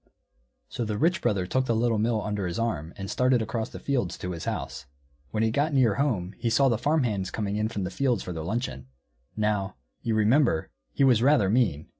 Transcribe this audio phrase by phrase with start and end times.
[0.67, 3.77] So the Rich Brother took the Little Mill under his arm and started across the
[3.79, 4.87] fields to his house.
[5.29, 8.23] When he got near home he saw the farm hands coming in from the fields
[8.23, 8.87] for their luncheon.
[9.37, 11.87] Now, you remember, he was rather mean.